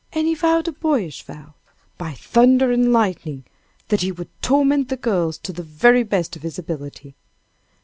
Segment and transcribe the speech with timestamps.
[0.13, 1.53] And he vowed a boyish vow
[1.99, 3.43] "by thunder and lightning"
[3.89, 7.13] that he would torment the girls to the very best of his ability.